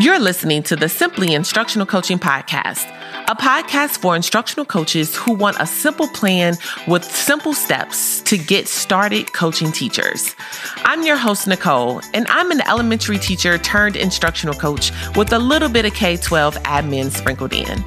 [0.00, 2.86] You're listening to the Simply Instructional Coaching Podcast,
[3.26, 6.54] a podcast for instructional coaches who want a simple plan
[6.86, 10.36] with simple steps to get started coaching teachers.
[10.84, 15.68] I'm your host, Nicole, and I'm an elementary teacher turned instructional coach with a little
[15.68, 17.84] bit of K 12 admin sprinkled in.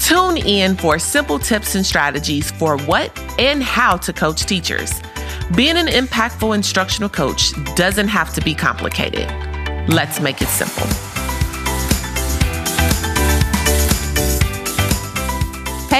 [0.00, 5.00] Tune in for simple tips and strategies for what and how to coach teachers.
[5.54, 9.28] Being an impactful instructional coach doesn't have to be complicated.
[9.88, 11.11] Let's make it simple.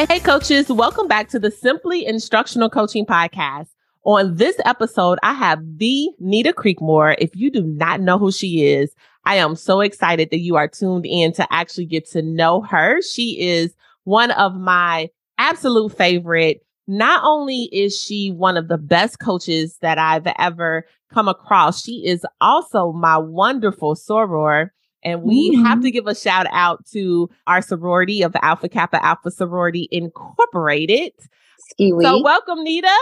[0.08, 3.68] Hey, coaches, welcome back to the Simply Instructional Coaching Podcast.
[4.02, 7.14] On this episode, I have the Nita Creekmore.
[7.18, 8.92] If you do not know who she is,
[9.26, 13.00] I am so excited that you are tuned in to actually get to know her.
[13.00, 16.66] She is one of my absolute favorite.
[16.88, 22.04] Not only is she one of the best coaches that I've ever come across, she
[22.04, 24.70] is also my wonderful soror
[25.02, 25.64] and we mm-hmm.
[25.64, 31.12] have to give a shout out to our sorority of Alpha Kappa Alpha Sorority Incorporated.
[31.70, 32.04] Ski-wee.
[32.04, 32.98] So, welcome, Nita.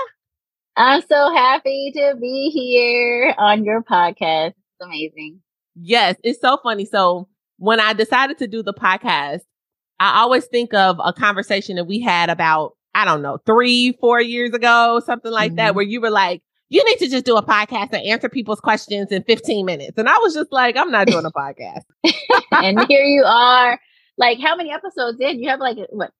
[0.77, 4.49] I'm so happy to be here on your podcast.
[4.49, 5.41] It's amazing.
[5.75, 6.85] Yes, it's so funny.
[6.85, 9.41] So, when I decided to do the podcast,
[9.99, 14.21] I always think of a conversation that we had about, I don't know, three, four
[14.21, 15.57] years ago, something like mm-hmm.
[15.57, 18.61] that, where you were like, you need to just do a podcast and answer people's
[18.61, 19.99] questions in 15 minutes.
[19.99, 21.83] And I was just like, I'm not doing a podcast.
[22.53, 23.79] and here you are.
[24.17, 25.43] Like, how many episodes in?
[25.43, 26.13] You have like what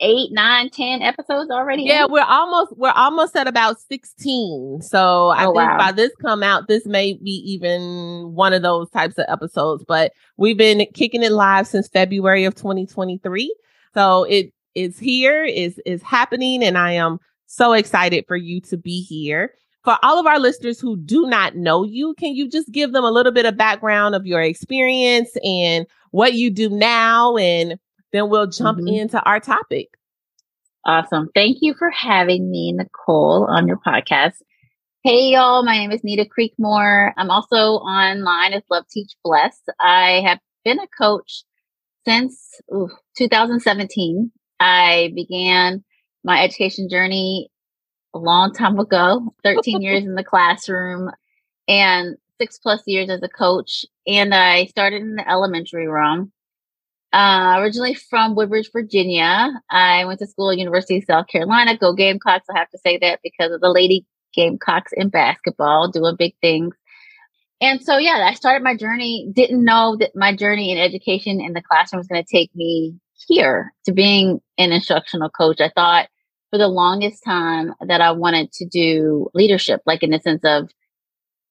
[0.00, 1.82] eight, nine, ten episodes already?
[1.82, 2.12] Yeah, in?
[2.12, 4.80] we're almost we're almost at about 16.
[4.80, 5.78] So I oh, think wow.
[5.78, 9.84] by this come out, this may be even one of those types of episodes.
[9.86, 13.54] But we've been kicking it live since February of 2023.
[13.92, 18.76] So it is here, is is happening, and I am so excited for you to
[18.78, 19.52] be here
[19.84, 23.04] for all of our listeners who do not know you, can you just give them
[23.04, 27.36] a little bit of background of your experience and what you do now?
[27.36, 27.78] And
[28.12, 28.88] then we'll jump mm-hmm.
[28.88, 29.88] into our topic.
[30.84, 31.28] Awesome.
[31.34, 34.34] Thank you for having me, Nicole, on your podcast.
[35.04, 35.64] Hey, y'all.
[35.64, 37.12] My name is Nita Creekmore.
[37.16, 39.60] I'm also online as Love Teach Bless.
[39.78, 41.44] I have been a coach
[42.06, 44.32] since ooh, 2017.
[44.60, 45.84] I began
[46.24, 47.50] my education journey
[48.14, 51.10] a long time ago, 13 years in the classroom
[51.66, 53.84] and six plus years as a coach.
[54.06, 56.32] And I started in the elementary realm.
[57.12, 59.50] Uh, originally from Woodbridge, Virginia.
[59.70, 61.76] I went to school at University of South Carolina.
[61.76, 62.46] Go Gamecocks.
[62.54, 66.74] I have to say that because of the Lady Gamecocks in basketball, doing big things.
[67.60, 69.28] And so, yeah, I started my journey.
[69.32, 72.94] Didn't know that my journey in education in the classroom was going to take me
[73.26, 75.60] here to being an instructional coach.
[75.60, 76.08] I thought
[76.50, 80.70] for the longest time that I wanted to do leadership, like in the sense of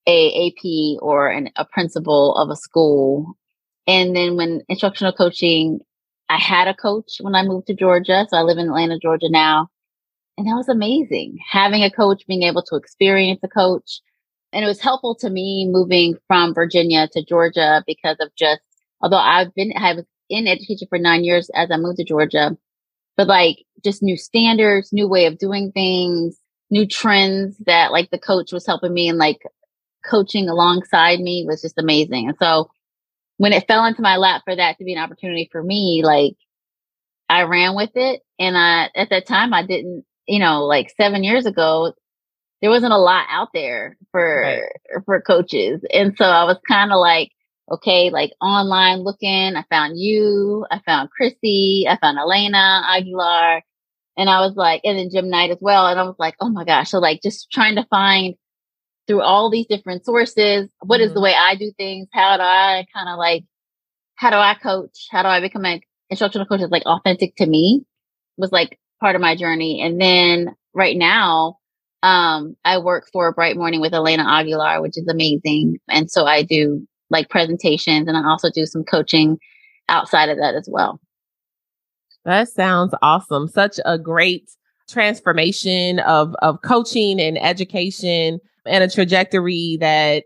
[0.07, 3.37] a AP or an, a principal of a school.
[3.85, 5.79] And then when instructional coaching,
[6.29, 8.25] I had a coach when I moved to Georgia.
[8.29, 9.69] So I live in Atlanta, Georgia now.
[10.37, 11.37] And that was amazing.
[11.49, 14.01] Having a coach, being able to experience a coach.
[14.53, 18.61] And it was helpful to me moving from Virginia to Georgia because of just,
[19.01, 22.57] although I've been, I was in education for nine years as I moved to Georgia,
[23.17, 26.37] but like just new standards, new way of doing things,
[26.69, 29.41] new trends that like the coach was helping me and like
[30.05, 32.29] coaching alongside me was just amazing.
[32.29, 32.69] And so
[33.37, 36.33] when it fell into my lap for that to be an opportunity for me, like
[37.29, 38.21] I ran with it.
[38.39, 41.93] And I, at that time, I didn't, you know, like seven years ago,
[42.61, 45.03] there wasn't a lot out there for, right.
[45.05, 45.81] for coaches.
[45.93, 47.31] And so I was kind of like,
[47.71, 49.55] okay, like online looking.
[49.55, 53.61] I found you, I found Chrissy, I found Elena Aguilar,
[54.17, 55.87] and I was like, and then Jim Knight as well.
[55.87, 56.89] And I was like, oh my gosh.
[56.89, 58.35] So like just trying to find
[59.07, 61.03] through all these different sources, what mm-hmm.
[61.03, 61.23] is the mm-hmm.
[61.23, 62.07] way I do things?
[62.11, 63.43] How do I kind of like,
[64.15, 65.07] how do I coach?
[65.11, 67.83] How do I become an instructional coach that's like authentic to me
[68.37, 69.81] was like part of my journey.
[69.81, 71.57] And then right now,
[72.03, 75.77] um, I work for Bright Morning with Elena Aguilar, which is amazing.
[75.89, 79.37] And so I do like presentations and I also do some coaching
[79.89, 80.99] outside of that as well.
[82.25, 83.47] That sounds awesome.
[83.47, 84.49] Such a great
[84.89, 90.23] transformation of of coaching and education and a trajectory that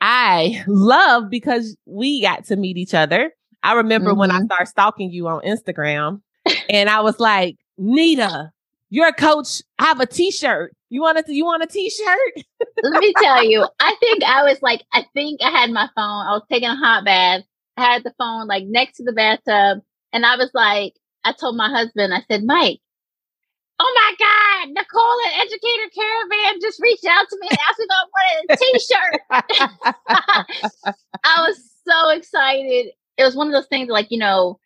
[0.00, 3.32] I love because we got to meet each other.
[3.62, 4.20] I remember mm-hmm.
[4.20, 4.46] when I mm-hmm.
[4.46, 6.20] started stalking you on Instagram
[6.70, 8.50] and I was like, Nita,
[8.90, 9.62] you're a coach.
[9.78, 10.74] I have a t-shirt.
[10.90, 12.44] You want a you want a t-shirt?
[12.82, 16.26] Let me tell you, I think I was like, I think I had my phone.
[16.26, 17.42] I was taking a hot bath.
[17.76, 19.82] I had the phone like next to the bathtub.
[20.12, 20.94] And I was like,
[21.24, 22.80] I told my husband, I said, Mike,
[23.78, 27.84] oh my God, Nicole at Educator Caravan just reached out to me and asked me
[27.84, 29.20] if I wanted a t-shirt.
[31.24, 31.56] I was
[31.86, 32.92] so excited.
[33.18, 34.58] it was one of those things like, you know,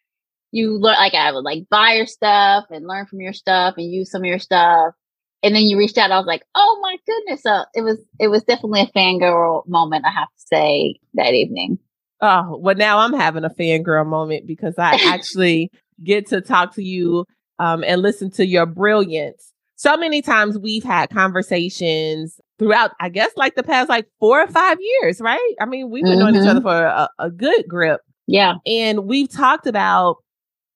[0.52, 3.90] you learn like I would like buy your stuff and learn from your stuff and
[3.90, 4.94] use some of your stuff.
[5.42, 7.42] And then you reached out, I was like, oh my goodness.
[7.42, 11.78] So it was it was definitely a fangirl moment, I have to say, that evening.
[12.20, 15.70] Oh, well now I'm having a fangirl moment because I actually
[16.04, 17.24] get to talk to you
[17.58, 19.52] um, and listen to your brilliance.
[19.76, 24.46] So many times we've had conversations throughout, I guess, like the past like four or
[24.46, 25.54] five years, right?
[25.60, 26.20] I mean, we've been mm-hmm.
[26.20, 26.68] knowing each other mm-hmm.
[26.68, 28.00] for a, a good grip.
[28.28, 28.54] Yeah.
[28.64, 30.21] And we've talked about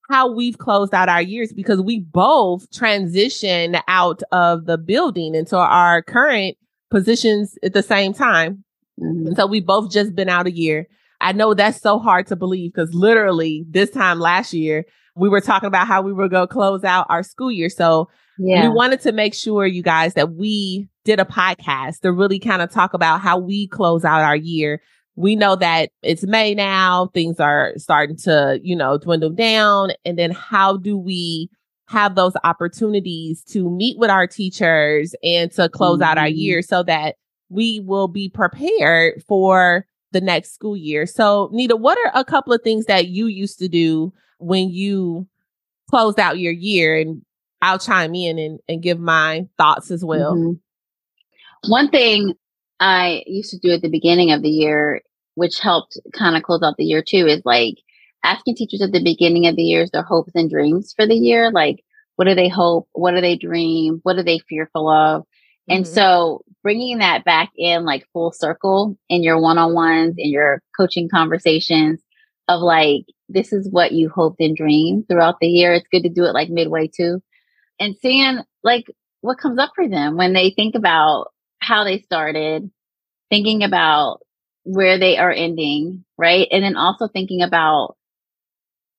[0.09, 5.57] how we've closed out our years because we both transitioned out of the building into
[5.57, 6.57] our current
[6.91, 8.65] positions at the same time.
[9.01, 9.29] Mm-hmm.
[9.29, 10.87] And so we both just been out a year.
[11.21, 15.41] I know that's so hard to believe because literally this time last year, we were
[15.41, 17.71] talking about how we were going to close out our school year.
[17.71, 18.09] So
[18.39, 18.69] yeah.
[18.69, 22.61] we wanted to make sure, you guys, that we did a podcast to really kind
[22.61, 24.83] of talk about how we close out our year.
[25.17, 29.91] We know that it's May now, things are starting to, you know, dwindle down.
[30.05, 31.51] And then how do we
[31.89, 36.03] have those opportunities to meet with our teachers and to close mm-hmm.
[36.05, 36.39] out our mm-hmm.
[36.39, 37.17] year so that
[37.49, 41.07] we will be prepared for the next school year.
[41.07, 45.27] So, Nita, what are a couple of things that you used to do when you
[45.91, 46.99] closed out your year?
[46.99, 47.23] And
[47.63, 50.35] I'll chime in and, and give my thoughts as well.
[50.35, 51.71] Mm-hmm.
[51.71, 52.35] One thing
[52.81, 55.03] I used to do at the beginning of the year,
[55.37, 57.77] which helped kind of close out the year too, is like
[58.25, 61.53] asking teachers at the beginning of the year their hopes and dreams for the year.
[61.53, 61.85] Like,
[62.17, 62.89] what do they hope?
[62.93, 64.01] What do they dream?
[64.03, 65.25] What are they fearful of?
[65.69, 65.95] And mm-hmm.
[65.95, 72.01] so bringing that back in like full circle in your one-on-ones in your coaching conversations
[72.49, 75.75] of like, this is what you hoped and dreamed throughout the year.
[75.75, 77.21] It's good to do it like midway too.
[77.79, 78.87] And seeing like
[79.21, 82.71] what comes up for them when they think about how they started,
[83.29, 84.21] thinking about
[84.67, 86.49] where they are ending, right?
[86.51, 87.97] And then also thinking about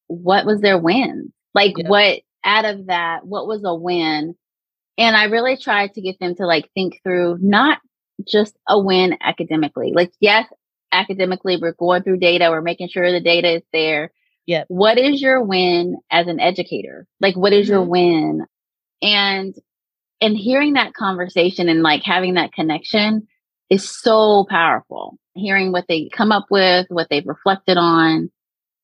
[0.07, 1.33] what was their win?
[1.53, 1.89] Like yeah.
[1.89, 4.35] what out of that, what was a win
[4.97, 7.79] and I really tried to get them to like think through not
[8.27, 9.93] just a win academically.
[9.93, 10.47] Like, yes,
[10.91, 14.11] academically, we're going through data, we're making sure the data is there.
[14.47, 14.63] Yeah.
[14.69, 17.05] What is your win as an educator?
[17.19, 17.73] Like, what is mm-hmm.
[17.73, 18.45] your win?
[19.01, 19.53] And
[20.19, 23.27] and hearing that conversation and like having that connection
[23.69, 25.17] is so powerful.
[25.35, 28.31] Hearing what they come up with, what they've reflected on,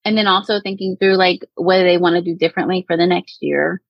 [0.06, 3.38] and then also thinking through like what they want to do differently for the next
[3.42, 3.82] year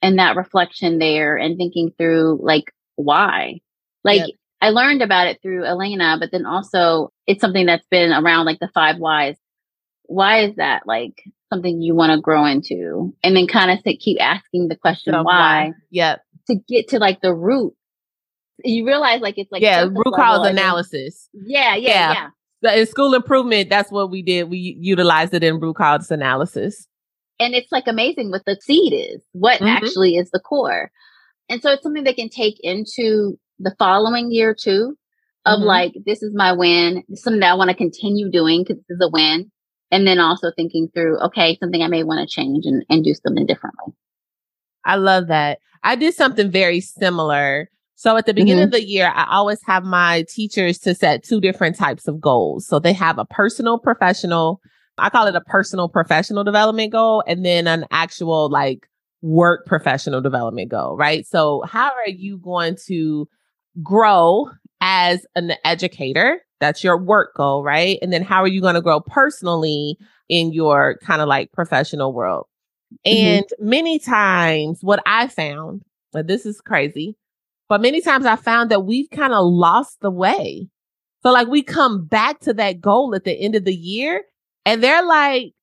[0.00, 3.60] and that reflection there and thinking through like why
[4.04, 4.30] like yep.
[4.60, 8.58] i learned about it through elena but then also it's something that's been around like
[8.58, 9.36] the five whys
[10.06, 11.22] why is that like
[11.52, 15.22] something you want to grow into and then kind of keep asking the question so
[15.22, 17.74] why, why yep to get to like the root
[18.64, 22.28] you realize like it's like yeah root cause analysis yeah yeah yeah,
[22.62, 22.74] yeah.
[22.74, 26.86] in school improvement that's what we did we utilized it in root cause analysis
[27.42, 29.66] and it's like amazing what the seed is, what mm-hmm.
[29.66, 30.90] actually is the core.
[31.48, 34.96] And so it's something they can take into the following year too,
[35.44, 35.66] of mm-hmm.
[35.66, 37.02] like, this is my win.
[37.08, 39.50] This is something that I want to continue doing because this is a win.
[39.90, 43.12] And then also thinking through, okay, something I may want to change and, and do
[43.12, 43.92] something differently.
[44.84, 45.58] I love that.
[45.82, 47.68] I did something very similar.
[48.02, 48.64] So at the beginning mm-hmm.
[48.64, 52.66] of the year, I always have my teachers to set two different types of goals.
[52.66, 54.60] So they have a personal, professional,
[54.98, 58.88] I call it a personal professional development goal and then an actual like
[59.20, 61.24] work professional development goal, right?
[61.24, 63.28] So how are you going to
[63.84, 64.50] grow
[64.80, 66.40] as an educator?
[66.58, 68.00] That's your work goal, right?
[68.02, 69.96] And then how are you going to grow personally
[70.28, 72.46] in your kind of like professional world?
[73.06, 73.26] Mm-hmm.
[73.26, 77.16] And many times what I found, but this is crazy,
[77.72, 80.68] but many times I found that we've kind of lost the way.
[81.22, 84.24] So like we come back to that goal at the end of the year
[84.66, 85.54] and they're like,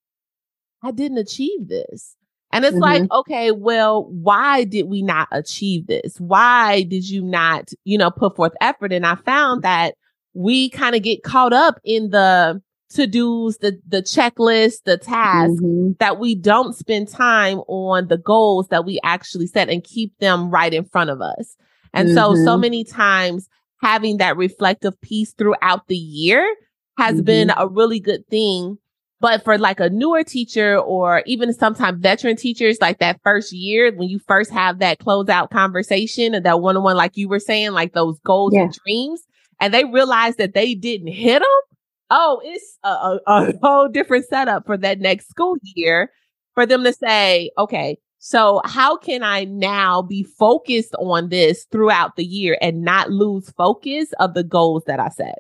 [0.82, 2.16] I didn't achieve this.
[2.52, 2.82] And it's mm-hmm.
[2.82, 6.20] like, okay, well, why did we not achieve this?
[6.20, 8.92] Why did you not, you know, put forth effort?
[8.92, 9.94] And I found that
[10.34, 15.92] we kind of get caught up in the to-dos, the the checklist, the tasks mm-hmm.
[16.00, 20.50] that we don't spend time on the goals that we actually set and keep them
[20.50, 21.56] right in front of us.
[21.94, 22.18] And mm-hmm.
[22.18, 22.62] so so mm-hmm.
[22.62, 23.48] many times
[23.82, 26.56] having that reflective piece throughout the year
[26.98, 27.62] has been mm-hmm.
[27.62, 28.78] a really good thing
[29.22, 33.94] but for like a newer teacher or even sometimes veteran teachers, like that first year,
[33.94, 37.40] when you first have that closeout conversation and that one on one, like you were
[37.40, 38.62] saying, like those goals yeah.
[38.62, 39.24] and dreams,
[39.60, 41.78] and they realize that they didn't hit them.
[42.10, 46.12] Oh, it's a, a, a whole different setup for that next school year
[46.56, 52.18] for them to say, okay, so how can I now be focused on this throughout
[52.18, 55.40] the year and not lose focus of the goals that I set?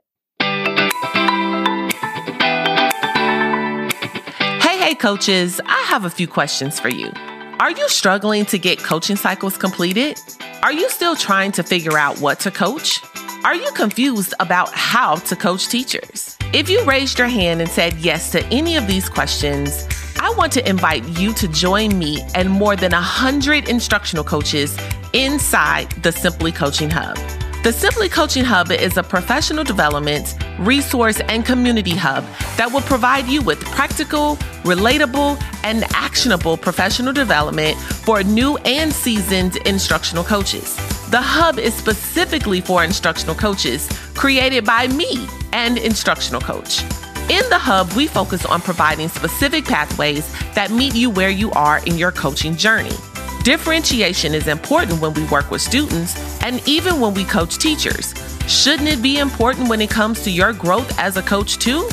[4.61, 7.11] Hey, hey, coaches, I have a few questions for you.
[7.59, 10.17] Are you struggling to get coaching cycles completed?
[10.63, 13.01] Are you still trying to figure out what to coach?
[13.43, 16.37] Are you confused about how to coach teachers?
[16.53, 19.85] If you raised your hand and said yes to any of these questions,
[20.29, 24.77] I want to invite you to join me and more than 100 instructional coaches
[25.11, 27.15] inside the Simply Coaching Hub.
[27.63, 32.23] The Simply Coaching Hub is a professional development, resource, and community hub
[32.57, 39.55] that will provide you with practical, relatable, and actionable professional development for new and seasoned
[39.65, 40.75] instructional coaches.
[41.09, 46.83] The hub is specifically for instructional coaches, created by me, and instructional coach.
[47.29, 51.77] In the hub, we focus on providing specific pathways that meet you where you are
[51.85, 52.95] in your coaching journey.
[53.43, 58.15] Differentiation is important when we work with students and even when we coach teachers.
[58.47, 61.87] Shouldn't it be important when it comes to your growth as a coach, too?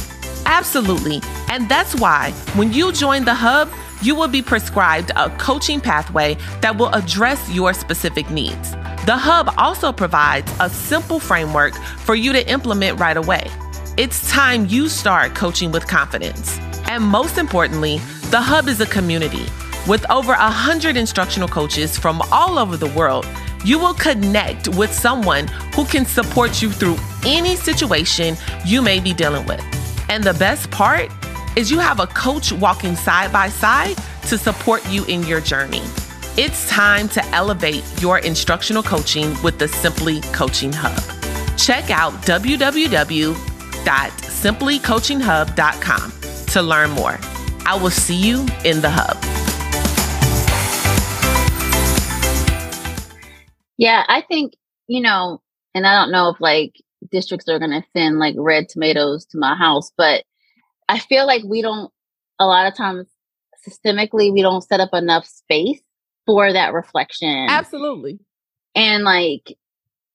[0.47, 1.21] Absolutely.
[1.51, 6.39] And that's why when you join the Hub, you will be prescribed a coaching pathway
[6.63, 8.71] that will address your specific needs.
[9.05, 13.51] The Hub also provides a simple framework for you to implement right away.
[13.97, 16.59] It's time you start coaching with confidence.
[16.89, 17.99] And most importantly,
[18.31, 19.47] the Hub is a community
[19.87, 23.27] with over 100 instructional coaches from all over the world,
[23.65, 29.15] you will connect with someone who can support you through any situation you may be
[29.15, 29.65] dealing with.
[30.09, 31.11] And the best part
[31.57, 35.83] is you have a coach walking side by side to support you in your journey.
[36.37, 41.01] It's time to elevate your instructional coaching with the Simply Coaching Hub.
[41.57, 42.13] Check out
[43.87, 46.13] www.simplycoachinghub.com
[46.49, 47.19] to learn more.
[47.65, 49.17] I will see you in the hub.
[53.79, 54.55] Yeah, I think,
[54.87, 55.43] you know,
[55.75, 59.39] and I don't know if like districts are going to send like red tomatoes to
[59.39, 60.25] my house, but
[60.89, 61.93] I feel like we don't,
[62.39, 63.07] a lot of times
[63.69, 65.81] systemically, we don't set up enough space
[66.25, 67.47] for that reflection.
[67.49, 68.19] Absolutely.
[68.75, 69.57] And like,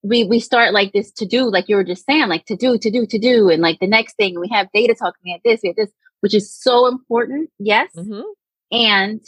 [0.04, 2.78] we we start like this to do, like you were just saying, like to do,
[2.78, 5.42] to do, to do, and like the next thing we have data talking, we have
[5.44, 5.92] this, we have this,
[6.22, 7.92] which is so important, yes.
[7.96, 8.22] Mm-hmm.
[8.72, 9.22] And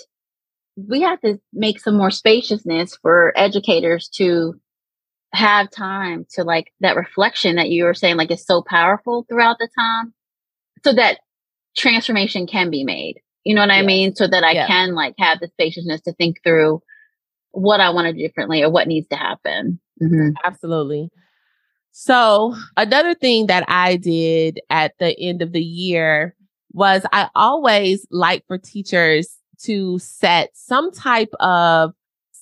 [0.76, 4.60] we have to make some more spaciousness for educators to
[5.34, 9.58] have time to like that reflection that you were saying like is so powerful throughout
[9.60, 10.14] the time
[10.84, 11.20] so that
[11.76, 13.20] transformation can be made.
[13.44, 14.16] You know what i mean?
[14.16, 16.82] So that i can like have the spaciousness to think through
[17.52, 20.30] what i want to do differently or what needs to happen mm-hmm.
[20.44, 21.10] absolutely
[21.92, 26.36] so another thing that i did at the end of the year
[26.72, 31.94] was i always like for teachers to set some type of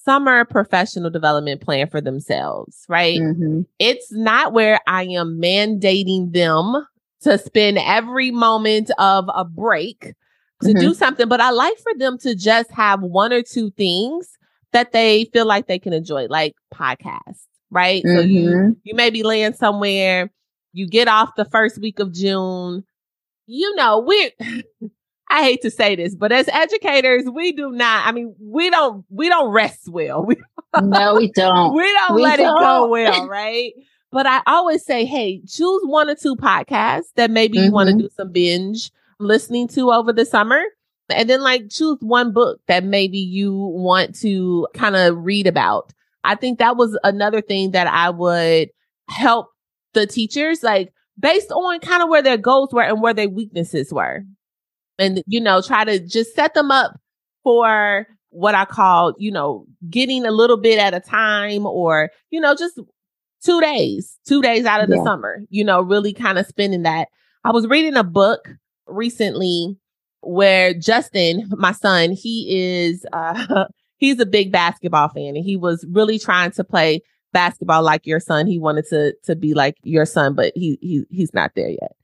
[0.03, 3.20] summer professional development plan for themselves, right?
[3.20, 3.62] Mm-hmm.
[3.79, 6.86] It's not where I am mandating them
[7.22, 10.13] to spend every moment of a break
[10.63, 10.79] to mm-hmm.
[10.79, 14.38] do something, but I like for them to just have one or two things
[14.74, 18.04] that they feel like they can enjoy, like podcasts, right?
[18.04, 18.16] Mm-hmm.
[18.16, 18.72] So you mm-hmm.
[18.84, 20.32] you may be laying somewhere,
[20.74, 22.84] you get off the first week of June.
[23.48, 24.32] You know, we're
[25.32, 29.06] I hate to say this, but as educators, we do not, I mean, we don't,
[29.10, 30.28] we don't rest well.
[30.74, 31.74] We, no, we don't.
[31.75, 32.56] We don't we let don't.
[32.56, 33.74] it go well, right?
[34.10, 37.66] But I always say, hey, choose one or two podcasts that maybe mm-hmm.
[37.66, 40.62] you want to do some binge listening to over the summer.
[41.12, 45.94] And then like choose one book that maybe you want to kind of read about.
[46.24, 48.70] I think that was another thing that I would
[49.10, 49.50] help
[49.94, 53.91] the teachers, like based on kind of where their goals were and where their weaknesses
[53.91, 54.24] were
[54.98, 57.00] and, you know, try to just set them up
[57.44, 62.39] for what I call, you know, getting a little bit at a time or, you
[62.39, 62.80] know, just
[63.44, 65.03] two days, two days out of the yeah.
[65.03, 67.10] summer, you know, really kind of spending that.
[67.44, 68.48] I was reading a book
[68.88, 69.77] recently
[70.22, 73.66] where Justin, my son, he is, uh,
[73.98, 77.01] he's a big basketball fan and he was really trying to play
[77.34, 78.48] basketball like your son.
[78.48, 81.96] He wanted to, to be like your son, but he, he, he's not there yet.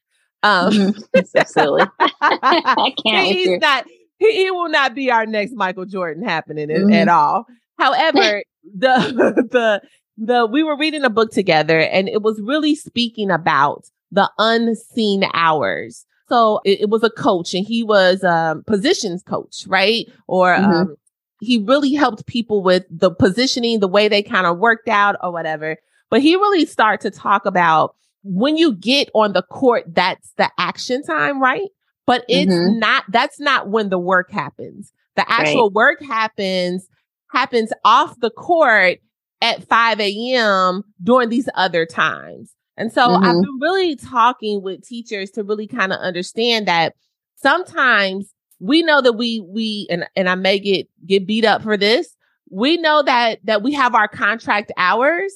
[0.43, 1.19] Um, mm-hmm.
[1.25, 1.83] so silly.
[2.21, 3.27] I can't.
[3.27, 3.85] He's not.
[4.19, 6.93] He, he, will not be our next Michael Jordan happening mm-hmm.
[6.93, 7.45] at all.
[7.77, 9.81] However, the the
[10.17, 15.25] the we were reading a book together, and it was really speaking about the unseen
[15.33, 16.05] hours.
[16.29, 20.05] So it, it was a coach, and he was um positions coach, right?
[20.27, 20.71] Or mm-hmm.
[20.71, 20.95] um,
[21.39, 25.31] he really helped people with the positioning, the way they kind of worked out, or
[25.31, 25.77] whatever.
[26.09, 30.51] But he really started to talk about when you get on the court, that's the
[30.57, 31.69] action time, right?
[32.05, 32.79] But it's mm-hmm.
[32.79, 34.91] not, that's not when the work happens.
[35.15, 35.73] The actual right.
[35.73, 36.87] work happens,
[37.31, 38.99] happens off the court
[39.41, 40.83] at 5 a.m.
[41.03, 42.53] during these other times.
[42.77, 43.23] And so mm-hmm.
[43.23, 46.95] I've been really talking with teachers to really kind of understand that
[47.35, 51.77] sometimes we know that we we and and I may get get beat up for
[51.77, 52.15] this.
[52.49, 55.33] We know that that we have our contract hours,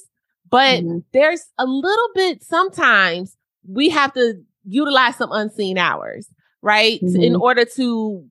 [0.48, 0.98] but mm-hmm.
[1.12, 3.36] there's a little bit sometimes
[3.68, 6.28] we have to utilize some unseen hours,
[6.62, 7.00] right?
[7.00, 7.22] Mm-hmm.
[7.22, 8.24] In order to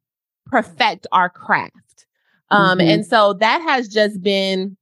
[0.45, 2.05] perfect our craft.
[2.49, 2.89] Um mm-hmm.
[2.89, 4.77] and so that has just been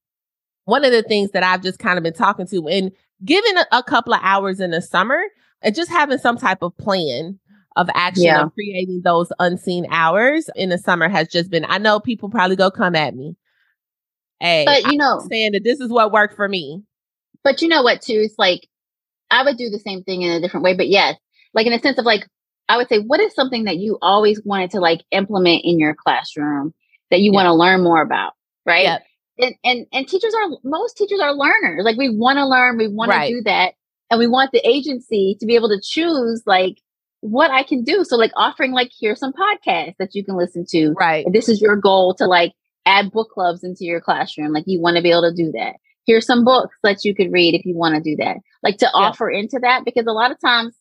[0.66, 2.92] one of the things that I've just kind of been talking to and
[3.24, 5.22] given a, a couple of hours in the summer
[5.62, 7.40] and just having some type of plan
[7.76, 8.44] of action yeah.
[8.44, 12.56] of creating those unseen hours in the summer has just been, I know people probably
[12.56, 13.36] go come at me.
[14.40, 16.84] Hey, but you know, I'm saying that this is what worked for me.
[17.44, 18.22] But you know what, too?
[18.24, 18.68] It's like,
[19.30, 20.76] I would do the same thing in a different way.
[20.76, 21.16] But yes,
[21.54, 22.26] like in a sense of like,
[22.68, 25.96] I would say, what is something that you always wanted to like implement in your
[25.96, 26.74] classroom
[27.12, 28.34] that you want to learn more about?
[28.66, 28.84] Right.
[28.84, 29.04] Yep.
[29.40, 31.84] And, and, and teachers are, most teachers are learners.
[31.86, 33.28] Like we want to learn, we want right.
[33.28, 33.74] to do that.
[34.12, 36.82] And we want the agency to be able to choose like
[37.22, 38.04] what I can do.
[38.04, 40.94] So like offering like here's some podcasts that you can listen to.
[41.00, 41.26] Right.
[41.26, 42.54] If this is your goal to like
[42.86, 44.52] add book clubs into your classroom.
[44.52, 45.76] Like you want to be able to do that.
[46.06, 48.38] Here's some books that you could read if you want to do that.
[48.64, 48.92] Like to yeah.
[49.00, 50.76] offer into that because a lot of times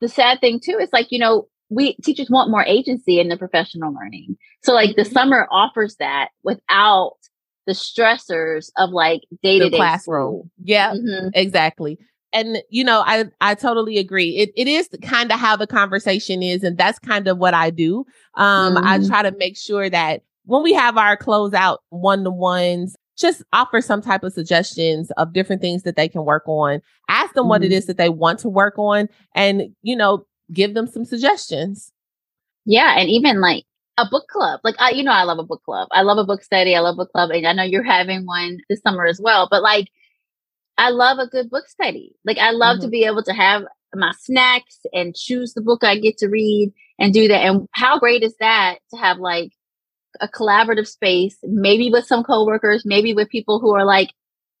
[0.00, 3.36] the sad thing too is like, you know, we teachers want more agency in the
[3.36, 4.36] professional learning.
[4.62, 5.12] So like the mm-hmm.
[5.12, 7.16] summer offers that without
[7.66, 10.50] the stressors of like day to day classroom.
[10.62, 11.28] Yeah, mm-hmm.
[11.34, 11.98] exactly
[12.32, 16.42] and you know i i totally agree it, it is kind of how the conversation
[16.42, 18.04] is and that's kind of what i do
[18.34, 18.86] um mm-hmm.
[18.86, 24.02] i try to make sure that when we have our closeout one-to-ones just offer some
[24.02, 27.50] type of suggestions of different things that they can work on ask them mm-hmm.
[27.50, 27.86] what it mm-hmm.
[27.86, 31.92] that they want to work on and you know give them some suggestions
[32.64, 33.64] yeah and even like
[33.98, 36.24] a book club like i you know i love a book club i love a
[36.24, 39.20] book study i love book club and i know you're having one this summer as
[39.22, 39.88] well but like
[40.78, 42.14] I love a good book study.
[42.24, 42.84] Like I love mm-hmm.
[42.86, 46.72] to be able to have my snacks and choose the book I get to read
[46.98, 47.44] and do that.
[47.44, 49.52] And how great is that to have like
[50.20, 54.10] a collaborative space, maybe with some coworkers, maybe with people who are like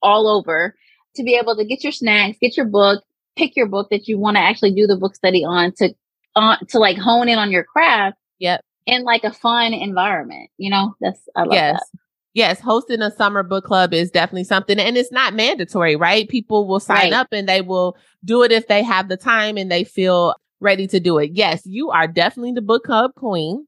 [0.02, 0.74] all over
[1.16, 3.02] to be able to get your snacks, get your book,
[3.36, 5.94] pick your book that you want to actually do the book study on to
[6.34, 8.16] on to like hone in on your craft.
[8.38, 8.62] Yep.
[8.86, 10.50] In like a fun environment.
[10.58, 11.80] You know, that's I love yes.
[11.80, 12.00] that
[12.36, 16.28] yes, hosting a summer book club is definitely something and it's not mandatory, right?
[16.28, 17.12] People will sign right.
[17.14, 20.86] up and they will do it if they have the time and they feel ready
[20.86, 21.30] to do it.
[21.32, 23.66] Yes, you are definitely the book club queen.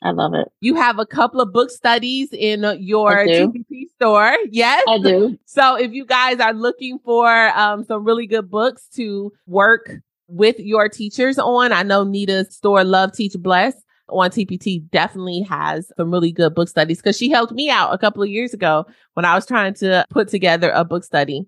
[0.00, 0.46] I love it.
[0.60, 4.36] You have a couple of book studies in your TPT store.
[4.50, 4.84] Yes.
[4.88, 5.36] I do.
[5.46, 9.90] So if you guys are looking for um, some really good books to work
[10.28, 13.74] with your teachers on, I know Nita's store Love Teach Bless
[14.08, 17.98] on TPT definitely has some really good book studies because she helped me out a
[17.98, 21.46] couple of years ago when I was trying to put together a book study.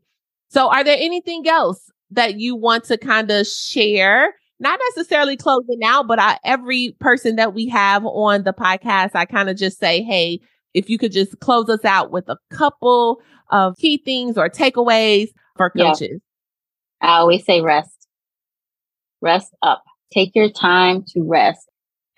[0.48, 4.34] So, are there anything else that you want to kind of share?
[4.58, 9.26] Not necessarily closing out, but I, every person that we have on the podcast, I
[9.26, 10.40] kind of just say, hey,
[10.72, 15.28] if you could just close us out with a couple of key things or takeaways
[15.56, 16.20] for coaches.
[17.02, 17.08] Yeah.
[17.08, 18.08] I always say rest.
[19.20, 19.82] Rest up.
[20.12, 21.68] Take your time to rest.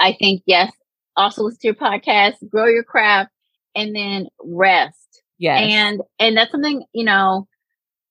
[0.01, 0.73] I think, yes,
[1.17, 3.31] also listen to your podcast, grow your craft,
[3.75, 5.23] and then rest.
[5.39, 5.73] Yes.
[5.73, 7.47] And and that's something, you know,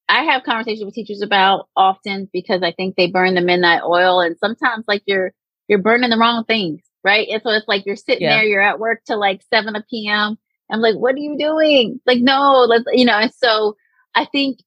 [0.09, 4.21] I have conversations with teachers about often because I think they burn the midnight oil
[4.21, 5.33] and sometimes like you're
[5.67, 7.27] you're burning the wrong things, right?
[7.29, 8.37] And so it's like you're sitting yeah.
[8.37, 10.37] there, you're at work till like seven p.m.
[10.71, 11.99] I'm like, what are you doing?
[12.05, 13.75] Like, no, let's you know, and so
[14.15, 14.59] I think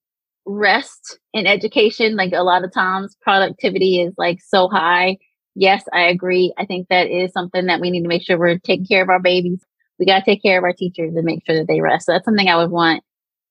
[0.46, 5.18] rest in education, like a lot of times productivity is like so high
[5.54, 6.52] yes, I agree.
[6.58, 9.08] I think that is something that we need to make sure we're taking care of
[9.08, 9.60] our babies.
[9.98, 12.06] We got to take care of our teachers and make sure that they rest.
[12.06, 13.02] So that's something I would want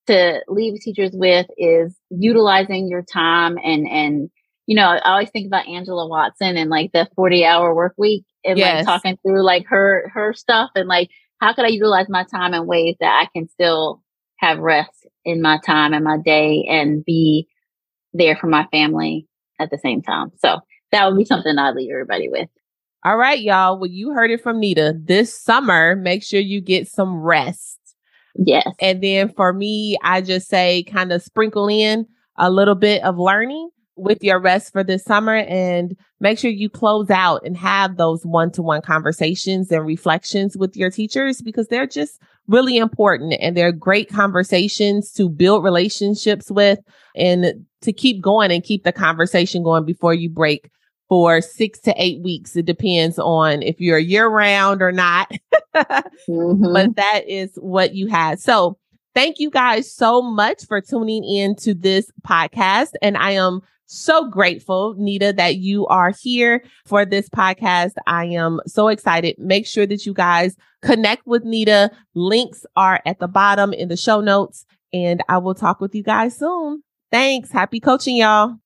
[0.06, 4.30] to leave teachers with is utilizing your time and, and,
[4.66, 8.24] you know, I always think about Angela Watson and like the 40 hour work week
[8.44, 8.78] and yes.
[8.78, 11.10] like talking through like her, her stuff and like,
[11.40, 14.02] how could I utilize my time in ways that I can still
[14.38, 17.48] have rest in my time and my day and be
[18.12, 19.26] there for my family
[19.58, 20.32] at the same time.
[20.38, 20.60] So
[20.92, 22.48] that would be something I'd leave everybody with.
[23.04, 23.78] All right, y'all.
[23.78, 24.94] Well, you heard it from Nita.
[25.02, 27.78] This summer, make sure you get some rest.
[28.34, 28.68] Yes.
[28.78, 33.18] And then for me, I just say kind of sprinkle in a little bit of
[33.18, 37.96] learning with your rest for this summer and make sure you close out and have
[37.96, 43.34] those one to one conversations and reflections with your teachers because they're just really important
[43.40, 46.78] and they're great conversations to build relationships with
[47.14, 50.70] and to keep going and keep the conversation going before you break
[51.10, 52.54] for six to eight weeks.
[52.56, 55.30] It depends on if you're year round or not.
[55.74, 56.72] mm-hmm.
[56.72, 58.40] But that is what you had.
[58.40, 58.78] So
[59.12, 62.92] thank you guys so much for tuning in to this podcast.
[63.02, 67.94] And I am so grateful, Nita, that you are here for this podcast.
[68.06, 69.34] I am so excited.
[69.36, 71.90] Make sure that you guys connect with Nita.
[72.14, 76.04] Links are at the bottom in the show notes, and I will talk with you
[76.04, 76.84] guys soon.
[77.10, 77.50] Thanks.
[77.50, 78.60] Happy coaching, y'all.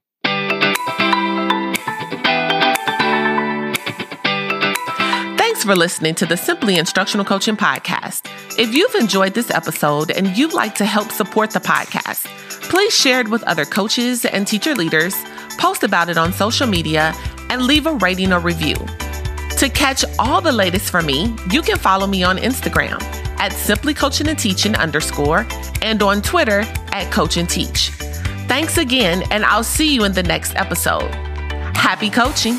[5.64, 8.28] For listening to the Simply Instructional Coaching Podcast.
[8.58, 12.26] If you've enjoyed this episode and you'd like to help support the podcast,
[12.68, 15.14] please share it with other coaches and teacher leaders,
[15.56, 17.14] post about it on social media,
[17.48, 18.74] and leave a rating or review.
[19.56, 23.02] To catch all the latest from me, you can follow me on Instagram
[23.40, 25.46] at simply coaching and teaching underscore
[25.80, 26.60] and on Twitter
[26.92, 27.88] at coach and teach.
[28.48, 31.10] Thanks again, and I'll see you in the next episode.
[31.74, 32.58] Happy coaching!